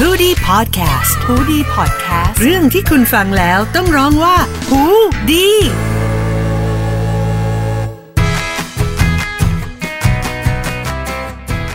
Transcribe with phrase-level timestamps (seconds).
[0.00, 4.36] h o ดี้พอดแคสต์ฮูดี้พอดแคสต์เรื่องที่คุณฟังแล้วต้องร้องว่า
[4.68, 4.82] หู
[5.30, 5.48] ดี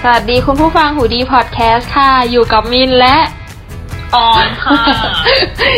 [0.03, 3.17] สวัสดีคุณผู้ฟังหูดีพอดแคสต์ค่ะ อยู่กับมินและ
[4.15, 4.81] ออมค่ะ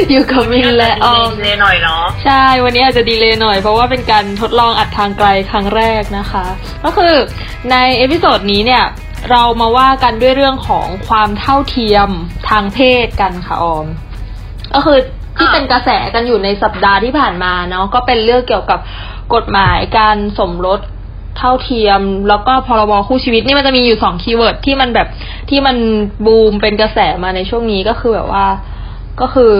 [0.09, 6.45] อยู่กับมินและออม delay หน่อยเนาะใช่ วันนี้อาจจะ delay หน่อย เพราะว่าเป็นการทดลองอัดทางไกลครั้งแรกนะคะ
[6.83, 7.13] ก็คือ
[7.71, 8.83] ใน episode นี้เนี่ย
[9.29, 12.09] เรามาว่ากันด้วยเรื่องของความเท่าเทียม
[12.49, 13.85] ทางเพศกันค่ะออม
[14.73, 14.97] ก็คือ
[15.37, 18.79] ที่เป็นกระแสกันอยู่ในสัปดาห์ที่ผ่านมาเนาะก็เป็นเรื่องเกี่ยวกับ
[19.33, 20.79] กฎหมายการสมรส
[21.37, 25.07] เท่าเทียม แล้วก็พรบคู่ชีวิตนี่มันจะมีอยู่สอง keyword ที่มันแบบ
[25.49, 25.77] ที่มัน
[26.25, 28.45] บูมเป็นกระแสมาในช่วงนี้ก็คือแบบว่า
[29.21, 29.51] ก็คือ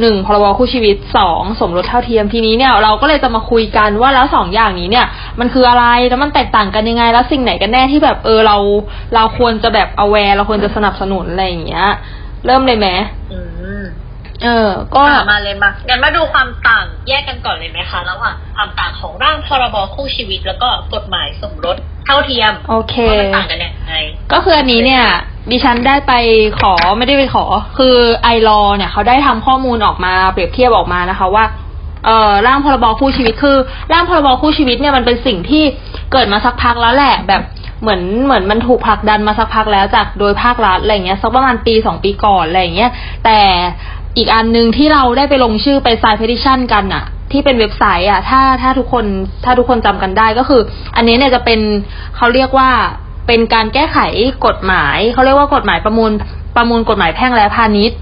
[0.00, 5.06] หนึ่งพรบคู่ชีวิตสองสมรสเท่าเทียมทีนี้เนี่ยเราก็เลยจะมาคุยกันว่าแล้วสองอย่างนี้เนี่ย
[5.40, 8.56] มันคืออะไรแล้วมันแตกต่างกันยังไง แล้วสิ่งไหนกันแน่ที่แบบเออเรา
[9.14, 11.88] เราควรจะแบบ aware เราควรจะสนับสนุนอะไรอย่างเงี้ย
[12.46, 12.88] เริ่มเลยไหม
[13.32, 13.38] อื
[13.82, 13.84] ม
[14.44, 23.94] เออ ก็อะมาเลยมางั้นมาดูความต่างแยกกันก่อนเลยไหมคะระหว่างความต่างของร่างพรบคู่ชีวิตแล้วก็กฎหมายสมรสเท่าเทียม โอเคว่ามันต่างกันยังไง
[24.32, 25.04] ก็คืออันนี้เนี่ย
[25.50, 26.12] ดิฉันได้ไป
[26.60, 27.44] ขอไม่ได้ไปขอ
[27.78, 31.44] คือไอรอเนี่ยเขาได้ทำข้อมูลออกมาเปรียบเทียบออกมานะคะว่า
[32.04, 33.56] เอ่อร่างพรบคู่ชีวิตคือ
[33.92, 35.64] ร่างพรบคู่ชีวิตเนี่ยมันเป็นสิ่งที่
[36.12, 37.42] เกิดมาสักพักแล้วแหละ แบบ
[37.82, 42.90] เหมือนเหมือนมันถูกผลักดันมาสักพักแล้วจากโดยภาครัฐอะไรเงี้ยสักประมาณปีสองปีก่อนอะไรเงี้ย
[43.24, 43.38] แต่
[44.18, 49.04] อีกอันหนึ่งที่เราได้ไปลงชื่อไป sign petition กันอะที่เป็นเว็บไซต์อะถ้าถ้าทุกคน
[49.44, 50.62] ถ้าทุกคนจำกันได้ก็คือ
[50.96, 51.60] อันนี้เนี่ยจะเป็น
[52.16, 52.70] เขาเรียกว่า
[53.26, 53.98] เป็นการแก้ไข
[54.46, 56.12] กฎหมายเขาเรียกว่ากฎหมายประมวล
[56.56, 57.98] ประมวลกฎหมายแพ่งและพาณิชย์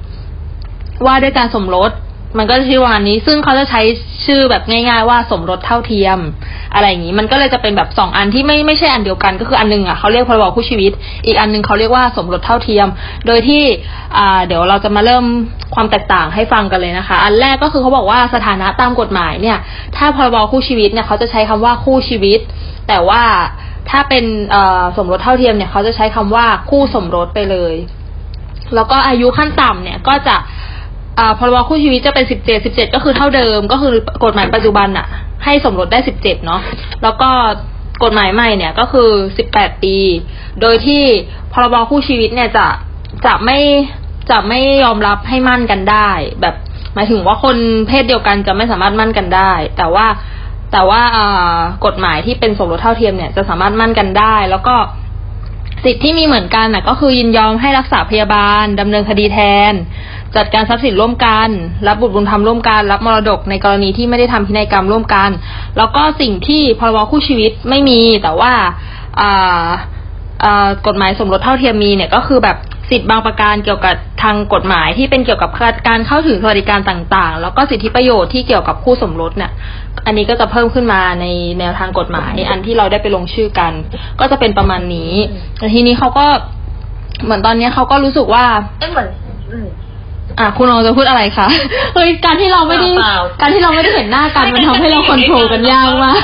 [1.06, 1.92] ว่าด้วยการสมรส
[2.39, 3.83] มันก็จะชื่อวานนี้ ซึ่งเขาจะใช้
[4.27, 6.19] ชื่อแบบง่าย ๆ ว่าสมรสเท่าเทียม
[6.75, 10.92] อะไรอย่างนี้ มันก็เลยจะเป็นแบบสองอันที่ไม่ไม่ใช่อันเดียวกัน ก็คืออันหนึงอะเขาเรียกพรบคู่ชีวิต
[11.27, 12.86] อีกอันหนึงเขาเรียกว่าสมรสเท่าเทียม
[13.27, 13.62] โดยที่
[14.16, 15.25] อ่าเดี๋ยวเราจะมาเริ่ม
[15.75, 19.59] ความแตกต่างให้ฟังกันเลยนะคะ อันแรกก็คือเขาบอกว่าสถานะตามกฎหมายเนี่ย
[19.97, 22.38] ถ้าพรบคู่ชีวิตเนี่ยเขาจะใช้คำว่าคู่ชีวิต
[22.88, 23.22] แต่ว่า
[23.91, 24.25] ถ้าเป็น
[24.97, 27.75] สมรสเท่าเทียมเนี่ยเขาจะใช้คำว่าคู่สมรสไปเลย
[28.75, 30.37] แล้วก็อายุขั้นต่ำเนี่ยก็จะ
[31.39, 33.93] พรบคู่ชีวิตจะเป็นสิบเจ็ดสิบเจ็ดก็คือเท่าเดิม ก็คือ
[34.25, 35.06] กฎหมายปัจจุบันอะ
[35.45, 36.61] ให้สมรสได้สิบเจ็ดเนาะ
[37.03, 37.31] แล้วก็
[38.05, 39.97] กฎหมายใหม่เนี่ยก็คือสิบแปดปี
[40.61, 41.03] โดยที่
[41.53, 42.66] พรบคู่ชีวิตเนี่ยจะ
[43.27, 43.59] จะไม่
[44.31, 46.55] จะไม่ยอมรับให้มั่นกันได้ แบบ
[46.95, 47.56] หมายถึงว่าคน
[47.89, 50.06] เพศเดียวกันจะไม่สามารถมั่นกันได้ แต่ว่า
[50.74, 51.02] แต่ว่า
[51.86, 54.74] กฎหมายที่เป็นสมรสเท่าเทียมเนี่ยจะสามารถมั่นกันได้ แล้วก็
[55.84, 59.38] สิทธิ์ที่มีเหมือนกันนะก็คือยินยอมให้รักษาพยาบาลดำเนินคดีแท
[59.70, 59.72] น
[60.36, 61.48] จัดการทรัพย์สินร่วมกัน
[61.86, 65.30] รับบุตรบุญธรรมร่วมกัน รับมรดกในกรณีที่ไม่ได้ทำพินัยกรรมร่วมกัน
[65.76, 68.52] แล้วก็สิ่งที่พรบคู่ชีวิตไม่มี แต่ว่า
[69.20, 69.66] อ่า
[70.44, 72.56] อ่ากฎหมายสมรสเท่าเทียมมีเนี่ยก็คือแบบ
[72.91, 75.50] สิทธิ์บางประการเกี่ยวกับทางกฎหมายที่เป็นเกี่ยวกับ
[75.88, 79.52] การเข้าถึงสวัสดิการต่างๆ แล้วก็สิทธิประโยชน์ที่เกี่ยวกับคู่สมรสเนี่ย
[80.06, 81.27] อันนี้ก็จะเพิ่มขึ้นมาใน
[81.59, 83.72] แนวทางกฎหมาย อันที่เราได้ไปลงชื่อกัน
[84.21, 85.12] ก็จะเป็นประมาณนี้
[85.59, 86.27] แต่ทีนี้เขาก็
[87.25, 88.44] เหมือนตอนนี้เขาก็รู้สึกว่า
[88.81, 89.09] เอ้ยเหมือน
[89.50, 89.66] อืม
[90.38, 91.47] อะคุณลองจะพูดอะไรคะ
[91.94, 96.21] เฮ้ยการที่เราไม่ได้เปล่าการที่เราไม่ได้เห็นหน้ากันมันทำให้เราคอนโทรลกันยากมาก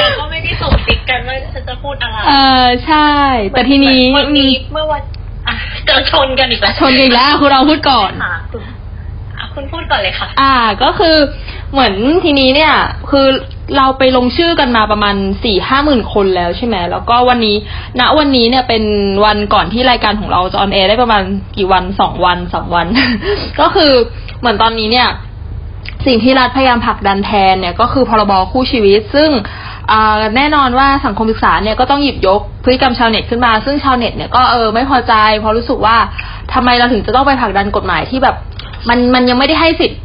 [0.00, 2.32] เราก็ไม่ได้ส่งติ๊กกันว่าฉันจะพูดอะไรเอ
[2.62, 3.10] อใช่
[3.50, 5.02] แต่ทีนี้เหมือวันนี้เมื่อวัน
[5.48, 5.54] อะ
[5.86, 8.62] เจอชนกันอีกแล้วชนกันอีกแล้วคุณเราพูดก่อนค่ะคุณ
[9.38, 11.16] อะคุณพูดก่อนเลยค่ะ อ่า ก็คือ
[11.72, 12.72] เหมือนทีนี้เนี่ย
[13.10, 13.26] คือ
[13.76, 17.56] เราไปลงชื่อกันมาประมาณสี่ห้าหมื่นคนแล้วใช่ไหมแล้วก็วันนี้
[18.00, 18.84] ณวันนี้เนี่ยเป็น
[19.24, 21.22] วันก่อนที่รายการของเราจะ on air ได้ประมาณ
[21.56, 22.86] กี่วันสองวันสามวัน
[23.60, 23.92] ก็คือ
[24.40, 25.08] เหมือนตอนนี้เนี่ย
[26.06, 29.30] สิ่งที่รัฐพยายามผลักดันแทนเนี่ย ก็คือพรบคู่ชีวิต ซึ่ง
[30.36, 35.96] แน่นอนว่าสังคมศึกษาเนี่ยก็ต้องหยิบยกพฤติกรรมชาวเน็ตขึ้นมา ซึ่งชาวเน็ตเนี่ยก็เออไม่พอใจเพราะรู้สึกว่า
[36.52, 38.36] ทำไมเราถึงจะต้องไปผลักดันกฎหมายที่แบบ
[38.88, 39.96] มันมันยังไม่ได้ให้สิทธิ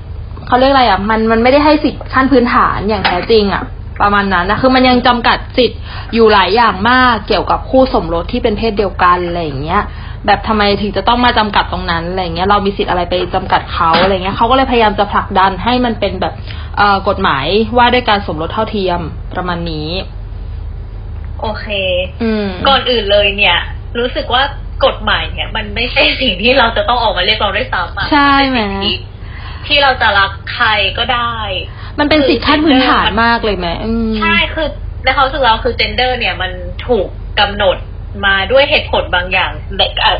[0.48, 3.64] เขาเรียกอะไรอะ มันมันไม่ได้ให้สิทธิ์ขั้นพื้นฐานอย่างแท้จริงอะ
[4.02, 5.80] ประมาณนั้นนะคือมันยังจำกัดสิทธิ์
[6.14, 9.82] อยู่หลายอย่างมากเกี่ยวกับคู่สมรสที่เป็นเพศเดียวกันอะไรอย่างเงี้ย
[10.26, 16.34] แบบทำไมถึงจะต้องมาจำกัดตรงนั้นอะไรเงี้ยเรามีสิทธิ์อะไรไปจำกัดเขาอะไรเงี้ยเขาก็เลยพยายามจะผลักดันให้มันเป็นแบบ
[16.78, 17.46] เอ่อกฎหมาย
[17.78, 19.00] ว่าด้วยการสมรสเท่าเทียม
[19.34, 19.90] ประมาณนี้
[21.42, 21.68] โอเค
[22.24, 23.58] อืมก่อนอื่นเลยเนี่ย
[24.00, 24.44] รู้สึกว่า
[24.86, 29.00] กฎหมายเนี่ย มันไม่ใช่สิ่งที่เราจะต้องออกมาเรียกร้องด้วยซ้ำอะใช่ไหมนเป็นสิ่ง
[29.68, 30.68] ที่ที่เราจะรักใคร
[30.98, 31.36] ก็ได้
[32.00, 34.68] มันเป็นสิทธิ์ขั้นพื้นฐานมากเลยไหมอืมใช่คือ
[35.04, 36.52] ในความรู้สึกเราคือเจนเดอร์เนี่ยมัน
[36.88, 37.08] ถูก
[37.40, 37.78] กำหนด
[38.26, 40.18] มาด้วยเหตุผลบางอย่างแต่เอ่อ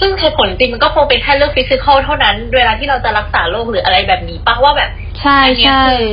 [0.00, 4.90] ซึ่งเหตุผลจริงมันก็คงเป็นแค่เรื่องฟิสิกอลเท่านั้น เวลาที่เราจะรักษาโรคหรืออะไรแบบนี้ปะว่าแบบ
[5.20, 6.08] ใช่อันเนี้ยใช่คือ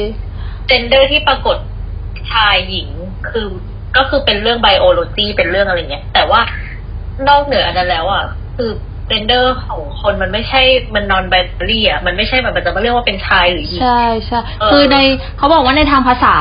[0.68, 1.57] gender ที่ปรากฏ
[2.31, 2.89] ชายหญิง
[3.30, 3.47] คือ
[3.97, 6.41] ก็คือเป็นเรื่อง biology เป็นเรื่องอะไรเงี้ยแต่ว่า
[7.30, 8.24] นอกเหนืออันนั้นแล้วอะ
[8.57, 8.71] คือ
[9.07, 10.61] gender ของคนมันไม่ใช่
[10.95, 14.97] มัน non-binary อะมันไม่ใช่แบบมันจะมาเรียกว่าเป็นชายหรือหญิงใช่ใช่เออคือใน
[15.38, 16.35] เขาบอกว่าในทางภาษา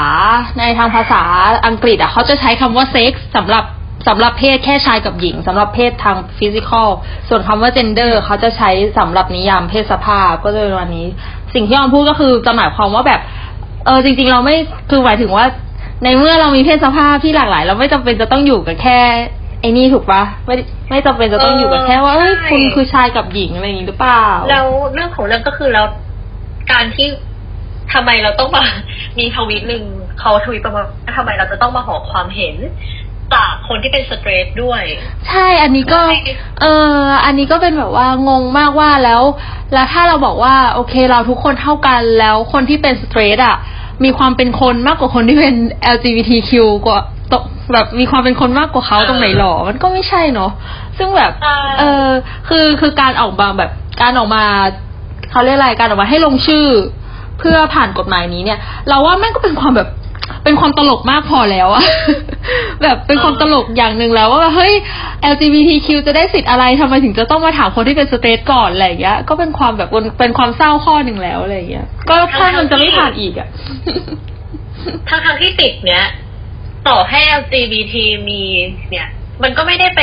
[0.61, 1.23] ในทางภาษา
[1.67, 3.65] อังกฤษอะเขาจะใช้คำว่าเซ็กส์สำหรับ
[4.09, 6.89] สำหรับเพศแค่ชายกับหญิงสำหรับเพศทาง physical
[7.29, 11.07] ส่วนคำว่า gender เขาจะใช้สำหรับนิยามเพศสภาพก็จะเป็นวันนี้
[11.55, 13.21] สิ่งที่ออมพูดก็คือจะหมายความว่าแบบ
[13.87, 14.57] เออจริง ๆ เราไม่
[14.91, 15.45] คือหมายถึงว่า
[16.05, 19.01] ในเมื่อเรามีเพศสภาพที่หลากหลาย เราไม่จำเป็นจะต้องอยู่กับแค่
[19.63, 20.55] ไอ้นี่ถูกปะไม่
[20.91, 25.87] ไม่จำเป็นจะต้องอยู่กับแค่ว่าเอ้ยใช่คุณคือชายกับหญิงอะไรอย่างนี้หรือเปล่าแล้วเรื่องของเรื่องก็คือแล้ว
[26.73, 27.09] การที่
[27.93, 28.65] ทำไมเราต้องมา
[29.19, 29.83] มีทวีตหนึ่ง
[30.21, 32.57] เขาทวีตประมาณว่าทำไมเราจะต้องมาขอความเห็น
[33.35, 34.83] จากคนที่เป็นสเตรทด้วย
[35.29, 36.21] ใช่ อันนี้ก็ใช่
[36.61, 36.67] เอ
[36.97, 39.23] อ อันนี้ก็เป็นแบบว่างงมากว่าแล้ว
[39.75, 43.57] แล้วถ้าเราบอกว่าโอเคเราทุกคนเท่ากันแล้วคนที่เป็นสเตรทอะ
[44.05, 45.55] มีความเป็นคนมากกว่าคนที่เป็น
[45.95, 46.53] LGBTQ
[46.87, 47.22] กว่าต
[47.73, 50.51] แบบมีความเป็นคนมากกว่าเขาตรงไหนหรอ มันก็ไม่ใช่เนาะ
[50.99, 52.09] ซึ่งแบบใช่เออ
[52.49, 53.71] คือคือการออกมาแบบ
[54.03, 54.43] การออกมา
[55.31, 56.67] เขาเรียกอะไรการออกมาให้ลงชื่อ
[57.39, 59.89] เพื่อผ่านกฎหมายนี้เนี่ย เราว่าแม่งก็เป็นความแบบ
[60.45, 61.85] เป็นความตลกมากพอแล้วอะ
[62.83, 64.73] แบบเป็นความตลกอย่างหนึ่งแล้วว่าเฮ้ย
[65.33, 73.49] LGBTQ จะได้สิทธิ์อะไรทำไมถึงจะต้องมาถามคนที่เป็นสเตทก่อนอะไรอย่างเงี้ย ก็เป็นความแบบเป็นเป็นความเศร้าข้อหนึ่งแล้วอะไรอย่างเงี้ย ก็ถ้ามันจะไม่ผ่านอีกอะ
[75.09, 76.05] ทั้งทางๆที่ติดเนี้ย
[76.89, 77.95] ต่อให้ LGBT
[78.29, 78.43] มี
[78.91, 79.09] เนี่ย
[79.43, 80.03] มันก็ไม่ได้ไป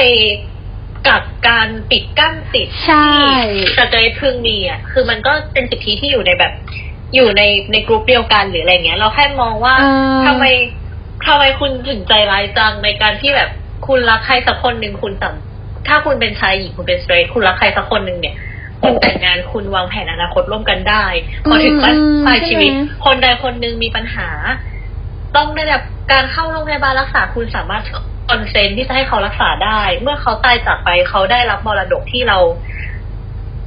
[1.08, 3.10] กับการปิดกั้นสิทธิ์ใช่
[3.56, 6.54] ที่สเตรทพึงมีอะคือมันก็เป็นสิทธิที่อยู่ในแบบ
[7.16, 7.42] อยู่ใน
[7.72, 9.86] ในกลุ่มเดียวกันหรืออะไรเงี้ย เราแค่มองว่าเอ
[10.16, 10.46] อทำไม
[11.26, 13.50] ทำไมคุณถึงใจร้ายจังในการที่แบบ
[13.88, 15.34] คุณรักใครสักคนหนึ่งคุณสัม
[15.88, 18.36] ถ้าคุณเป็นชายหญิงคุณเป็นสเตรทคุณรักใครสักคนหนึ่งเนี่ย
[18.84, 21.06] คุณแต่งงานคุณวางแผนอนาคตร่วมกันได้
[21.50, 24.30] พอถึงบ้านอืมปลายชีวิตใช่ไหมคนใดคนหนึ่งมีปัญหา
[25.36, 25.82] ต้องได้รับ
[26.12, 27.84] การเข้าโรงพยาบาลรักษาคุณสามารถ
[28.30, 32.38] คอนเซนต์ที่จะให้เขารักษาได้ เมื่อเขาตายจากไปเขาได้รับมรดกที่เรา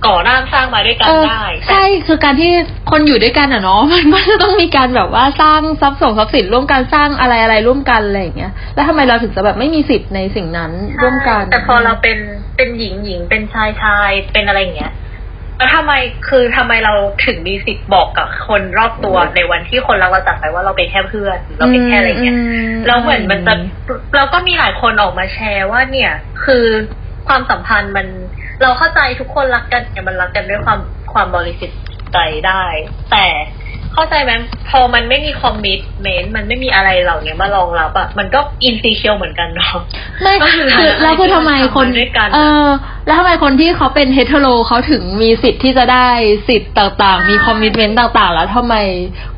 [0.06, 2.50] ก่อร่างสร้างมาด้วยกันเออได้ ใช่คือการที่
[2.90, 10.72] คนอยู่ด้วยกันอะเนาะมันก็จะต้องมีการแบบว่าสร้างทรัพย์ส่งทรัพย์สินร่วมกันสร้างอะไรอะไรร่วมกันอะไรอย่างเงี้ยแล้วทำไมเราถึงจะแบบไม่มีสิทธิ์ในสิ่งนั้น
[11.02, 12.18] ร่วมกัน แต่พอเราเป็น
[12.56, 14.92] เป็นหญิงหญิงเป็นชายชายเป็นอะไรอย่างเงี้ย
[15.62, 15.94] แล้วทำไม
[16.28, 16.94] คือทำไมเรา
[17.26, 22.36] ถึงมีสิทธิ์บอกกับคนรอบตัวในวันที่คนรักเราจากไปว่าเราเป็นแค่เพื่อนเราเป็นแค่อะไรเงี้ย
[22.72, 23.54] มแล้วเหมือนมันจะ
[24.16, 26.12] เราก็มีหลายคนออกมาแชร์ว่าเนี่ย
[26.44, 26.64] คือ
[27.28, 28.06] ความสัมพันธ์มัน
[28.62, 30.80] เราเข้าใจทุกคนรักกันเนี่ยมันรักกันด้วยความ
[31.12, 31.78] ความบริสุทธิ์
[32.12, 32.64] ใจได้
[33.12, 33.26] แต่
[33.94, 34.32] เข้าใจไหม
[34.70, 39.74] พอมันไม่มี commitment มันไม่มีอะไรเหล่านี้มารองรับอะมันก็ insecure เหมือนกันเนาะ
[40.22, 42.68] ไม่ก็คือคือแล้วคือทำไมคนทำมาด้วยกันเออ
[43.06, 46.08] แล้วทำไมคนที่เขาเป็น hetero เขาถึงมีสิทธิ์ที่จะได้
[46.48, 48.74] สิทธิ์ต่างๆ มี commitment ต่างๆ แล้วทำไม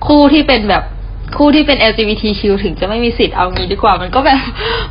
[0.07, 0.85] คู่ที่เป็นแบบ
[1.37, 4.41] คู่ที่เป็น LGBTQ ถึงจะไม่มีสิทธิ์เอางี้ดีกว่า มันก็แบบ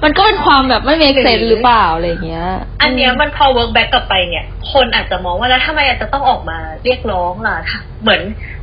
[0.03, 2.47] มันก็เป็นความแบบไม่ make sense หรือเปล่าอะไรอย่างเงี้ย
[2.81, 7.57] อันเนี้ยมันพอ look back กลับไปเนี่ย คนอาจจะมองว่าแล้วทำไมอาจจะต้องออกมาเรียกร้องล่ะ
[8.01, 8.21] เหมือน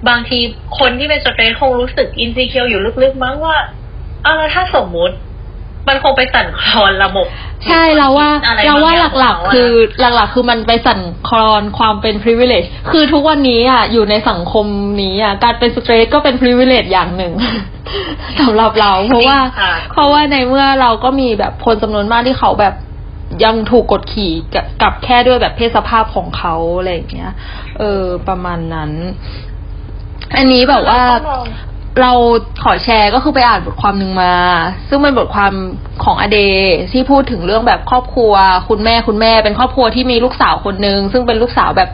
[0.08, 0.38] บางที
[0.78, 3.56] คนที่เป็น straight คงรู้สึก insecure อยู่ลึกๆมั้งว่า
[4.24, 5.16] เอาแล้วถ้าสมมุติ
[5.90, 7.26] มันคงไปสั่นคลอนระบบ
[7.68, 9.70] ใช่เราว่าอะไรเราว่าบางอย่างหลักๆคือ
[10.00, 14.66] หลักๆ คือมันไปสั่นคลอนความเป็น privilege คือทุกวันนี้อะอยู่ในสังคม
[15.02, 17.32] นี้อะการเป็น straight ก็เป็น privilege อย่างหนึ่ง
[18.40, 22.74] สำหรับเราเพราะว่าค่ะเพราะว่าในเมื่อเราก็มีแบบคนจำนวนมากที่เขาแบบ
[23.44, 27.32] ยังถูกกดขี่กับกับแค่ด้วยแบบเพศสภาพของเขาอะไรอย่างเงี้ย
[27.78, 28.90] เออ ประมาณนั้น
[30.36, 31.00] อันนี้แบบว่า
[32.00, 32.12] เรา
[32.62, 34.32] ขอแชร์ก็คือไปอ่านบทความหนึ่งมา
[34.88, 35.52] ซึ่งเป็นบทความ
[36.04, 36.38] ของอเด
[36.92, 38.32] ที่พูดถึงเรื่องแบบครอบครัว
[38.68, 41.90] คุณแม่คุณแม่เป็นครอบครัวที่มีลูกสาวคนหนึ่งซึ่งเป็นลูกสาวแบบ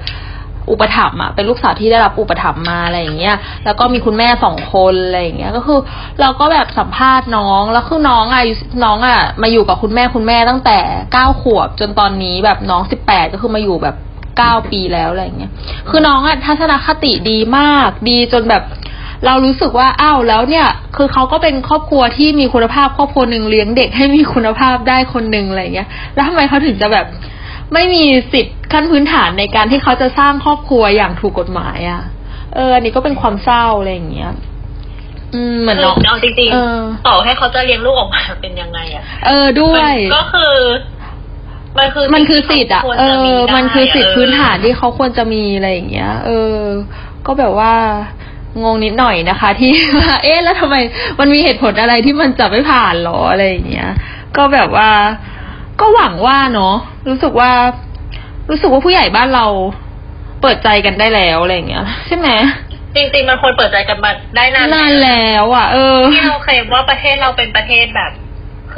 [0.71, 5.79] อุปถัมภ์อะเป็นลูกสาวที่ได้รับอุปถัมภ์มาอะไรอย่างเงี้ย แล้วก็มีคุณแม่สองคนอะไรอย่างเงี้ย ก็คือ
[6.21, 8.43] เราก็แบบสัมภาษณ์น้องแล้วคือน้องอะ
[8.85, 10.79] น้องอะมาอยู่กับคุณแม่คุณแม่ตั้งแต่
[11.13, 13.97] เก้าขวบจนตอนนี้แบบน้องสิบแปดก็คือมาอยู่แบบ
[14.39, 15.53] เก้าปีแล้วอะไรอย่างเงี้ย
[15.89, 18.63] คือน้องอะทัศนคติดีมาก ดีจนแบบ
[19.25, 27.07] เรารู้สึกว่าอ้าวแล้วเนี่ย คือเขาก็เป็นครอบครัวที่มีคุณภาพครอบครัวหนึ่งเลี้ยงเด็กให้มีคุณภาพได้คนหนึ่งอะไรเงี้ย แล้วทำไมเขาถึงจะแบบ
[27.73, 32.03] ไม่มีสิทธิ์ขั้นพื้นฐานในการที่เขาจะสร้างครอบครัวอย่างถูกกฎหมายอะ่ะ
[32.55, 34.33] เอออันนี้ก็เป็นความเศร้าอะไรอย่างเงี้ย
[35.35, 40.57] อืมเหมือนน้องเอาจริงเออๆต่อให้เขาจะเลี้ยงลูกออกมาเป็นยังไงอะเออด้วยมันก็คือ
[41.79, 46.57] มันคือมันคือสิทธิ์อะควรเอจะอได้มันคือสิทธิพื้นฐานเออที่เขาควรจะมีอะไรอย่างเงี้ย เออ
[47.27, 47.75] ก็แบบว่า
[48.63, 50.77] งงนิดหน่อยนะคะ ที่ว่าเอ๊ะแล้วทำไม
[51.19, 53.91] มันมีเหตุผลอะไรที่มันจะไม่ผ่านหรออะไรอย่างเงี้ย
[54.37, 54.91] ก็แบบว่า
[55.81, 56.75] ก็หวังว่าเนาะ
[57.09, 57.51] รู้สึกว่า
[58.51, 59.47] รู้สึกว่าผู้ใหญ่บ้านเรา
[60.43, 62.29] เปิดใจกันได้แล้วอะไรอย่างเงี้ย ใช่ไหม
[62.95, 68.13] จริงๆมันควรเปิดใจกันมาได้นานนานแล้ว อะ เออที่เราเคลมว่าประเทศเราเป็นประเทศแบบ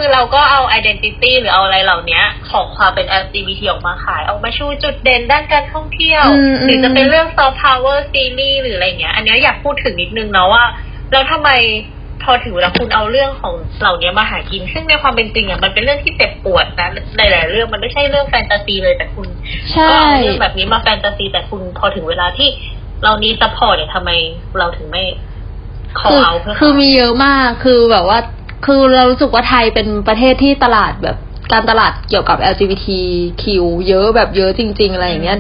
[0.01, 10.65] คือเราก็เอา identity หรือเอาอะไรเหล่านี้ของความเป็น LGBT ออกมาขาย ออกมาชูจุดเด่นด้านการท่องเที่ยวอืมหรือจะเป็นเรื่อง soft power ซีรีส์หรืออะไรเงี้ย อันเนี้ยอยากพูดถึงนิดนึงเนาะว่า
[11.13, 11.51] แล้วทำไม
[12.23, 19.29] พอถึงเวลาคุณเอาเรื่องของเหล่านี้มาหากิน ซึ่งในความเป็นจริงอะมันเป็นเรื่องที่เจ็บปวดนะหลายๆเรื่องมันไม่ใช่เรื่องแฟนตาซีเลยแต่คุณ
[19.73, 22.49] ใช่ก็เอาเรื่องแบบนี้มาแฟนตาซี แต่คุณพอถึงเวลาที่
[23.03, 24.11] เรา need support เนี่ยทำไม
[24.59, 25.05] เราถึงไม่
[25.99, 28.19] ขอคือเอาเพื่อคือมีเยอะมากคือแบบว่า
[28.67, 31.17] คือเรารู้สึกว่าไทยเป็นประเทศที่ตลาดแบบ
[31.53, 33.45] การตลาดเกี่ยวกับ LGBTQ
[33.89, 35.39] เยอะแบบเยอะจริง ๆ อะไรอย่างเงี้ย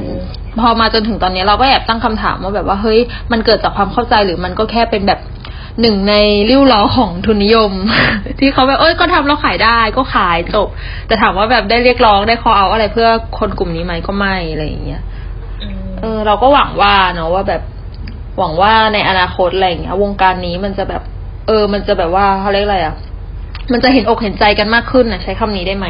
[0.61, 3.01] พอมาจนถึงตอนนี้เราก็แอบตั้งคำถามว่าแบบว่าเฮ้ย
[3.33, 5.21] มันเกิดจากความเข้าใจหรือมันก็แค่เป็นแบบ
[5.81, 6.15] หนึ่งใน
[6.51, 7.73] ลิ่วล้อของทุนนิยม
[8.39, 10.69] ที่เขาแบบเอ้ยก็ทำแล้วขายได้ก็ขายจบ
[11.07, 13.09] แต่ถามว่าแบบได้เรียกร้องได้คอเอาอะไรเพื่อ
[13.39, 15.03] คนกลุ่มนี้ไหมก็ไม่อะไรอย่างเงี้ย
[15.63, 17.63] อืมเออ เราก็หวังว่าเนาะว่าแบบ
[18.39, 21.03] หวังว่าในอนาคตอะไรอย่างเงี้ย วงการนี้มันจะแบบ
[21.49, 22.95] เออ มันจะแบบว่าเขาเรียกอะไรอะ
[23.73, 25.87] มันจะเห็นอกเห็นใจกันมากขึ้นนะใช้คำนี้ได้ไหม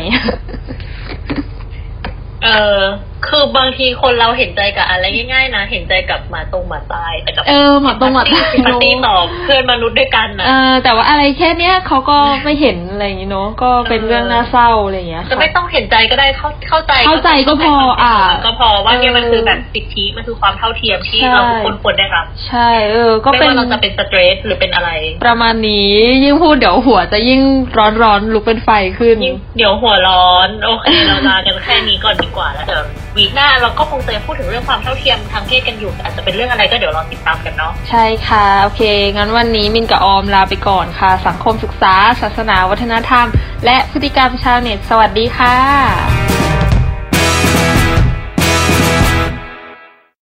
[2.44, 2.48] เอ
[2.78, 2.80] อ
[3.26, 24.90] คือบางทีคนเราเห็นใจกับอะไรง่ายๆนะ เห็นใจกับหมาตรงหมาตายแต่กับเออหมาตรงหมาตายซิมพัตตี้ต่อเพื่อนมนุษย์ด้วยกันนะเออแต่ว่าอะไรแค่เนี้ยเขาก็ไม่เห็นอะไรอย่างงี้เนาะก็เป็นเรื่องน่าเศร้าอะไรอย่างเงี้ยจะไม่ต้องเห็นใจก็ได้เข้าเข้าใจเข้าใจก็พออะก็พอว่าเนี่ยมันเออคือแบบสิทธิมันคือความเท่าเทียมที่ใช่เราทุกคนควรได้รับใช่เออ ก็ไม่เป็นว่าเราจะเป็นสเตรสหรือเป็นอะไร
[25.25, 25.92] ประมาณนี้
[26.25, 27.40] ยิ่งพูดเดี๋ยวหัวจะยิ่ง
[27.78, 32.82] ร้อนร้อนๆลุกเป็นไฟขึ้นยิ่งเดี๋ยวหัวร้อนโอเคเราลากันแค่นี้ก่อนดีกว่าแล้วเดี๋ยว
[33.18, 38.82] วีคหน้าเราก็คงจะพูดถึงเรื่องความเท่าเทียมทางเพศกันอยู่ อาจจะเป็นเรื่องอะไรก็เดี๋ยวรอติดตามกันเนาะใช่ค่ะ โอเค
[39.16, 43.26] งั้นวันนี้มินกับออมลาไปก่อนค่ะ สังคมศึกษา ศาสนาวัฒนธรรม
[43.64, 46.27] และพฤติกรรมชาวเน็ต สวัสดีค่ะ